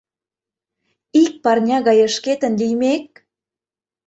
[1.23, 3.07] Ик парня гае шкетын лиймек?